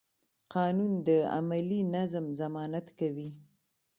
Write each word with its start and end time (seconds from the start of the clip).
قانون 0.53 0.93
د 1.07 1.09
عملي 1.35 1.81
نظم 1.95 2.25
ضمانت 2.41 2.87
کوي. 2.99 3.29